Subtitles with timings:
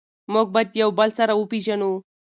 [0.33, 1.91] موږ باید یو بل سره وپیژنو.